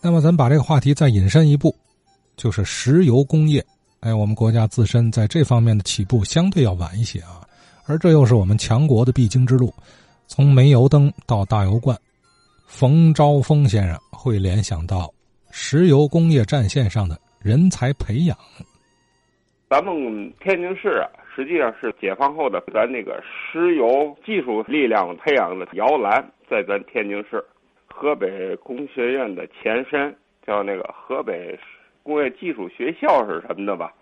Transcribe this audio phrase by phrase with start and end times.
[0.00, 1.74] 那么咱把这个话题再引申一步，
[2.36, 3.64] 就是石油工业。
[4.00, 7.42] 哎，我们国家自身在这方面的起步相对要晚一些啊，
[7.86, 9.74] 而这又是我们强国的必经之路。
[10.28, 11.98] 从煤油灯到大油罐，
[12.66, 15.12] 冯昭峰先生会联想到
[15.50, 18.38] 石油工业战线上的人才培养。
[19.68, 19.92] 咱们
[20.40, 27.44] 天津市啊，实际上是解放后的咱那个石油技术力量培养的摇篮，在咱天津市
[28.00, 30.14] 河北工学院的前身
[30.46, 31.58] 叫那个河北
[32.04, 33.92] 工业技术学校是什么的吧？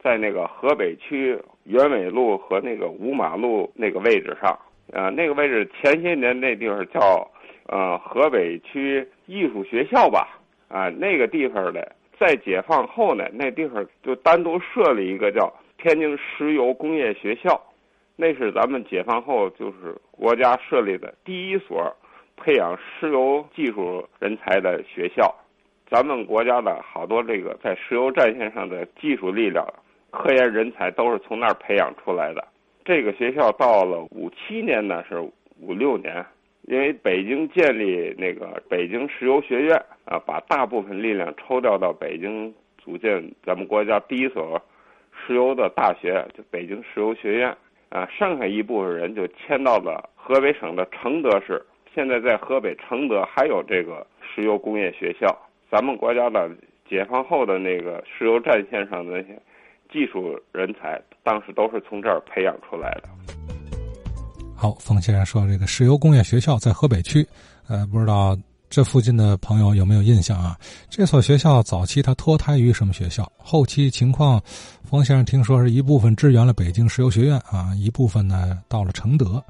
[0.00, 4.58] 在那个河北区原纬路和那个五马路那个位置上。
[4.92, 7.30] 啊，那个位置前些年那地方叫，
[7.68, 10.40] 呃，河北区艺术学校吧。
[10.66, 11.80] 啊，那个地方呢，
[12.18, 17.60] 在解放后呢，那地方就单独设立一个叫天津石油工业学校，
[18.16, 21.96] 那是咱们解放后就是国家设立的第一所
[22.36, 25.34] 培养石油技术人才的学校。
[25.88, 29.64] 咱们国家的好多这个在石油战线上的技术力量、
[30.10, 32.44] 科研人才都是从那儿培养出来的。
[32.84, 35.20] 这个学校到了五七年呢，是
[35.60, 36.24] 五六年，
[36.62, 44.60] 因为北京建立那个北京石油学院啊，把大部分力量抽调到北京组建咱们国家第一所
[45.12, 47.56] 石油的大学，就北京石油学院
[47.90, 51.64] 啊，剩下一部分人就迁到了河北省的承德市。
[51.96, 55.34] 现在在河北承德还有这个石油工业学校。
[55.72, 56.48] 咱们国家的
[56.88, 59.36] 解放后的那个石油战线上的那些。
[59.88, 63.08] 技术人才当时都是从这儿培养出来的。
[64.56, 67.24] 好，冯先生说，这个石油工业学校在河北区，
[67.68, 68.36] 呃，不知道
[68.68, 70.56] 这附近的朋友有没有印象啊？
[70.90, 73.30] 这所学校早期它脱胎于什么学校？
[73.38, 74.42] 后期情况，
[74.82, 79.42] 冯先生听说是一部分支援了北京石油学院啊，一部分呢到了承德。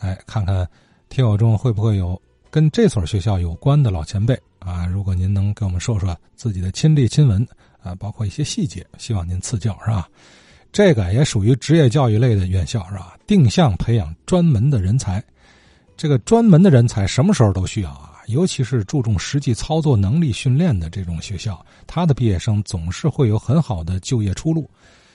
[0.00, 0.68] 哎，看看
[1.08, 2.20] 听友中会不会有
[2.50, 4.86] 跟这所学校有关的老前辈啊？
[4.86, 7.46] 如果您能给我们说说自己的亲历亲闻。
[7.80, 10.08] 啊，包括一些细节，希望您赐教是吧？
[10.72, 13.16] 这个也属于职业教育类的院校是吧？
[13.24, 15.22] 定向培养专门的人才，
[15.96, 18.16] 这个专门的人才什么时候都需要啊？
[18.26, 24.68] 尤其是注重实际操作能力训练的这种学校，他的毕业生总是会有很好的就业出路。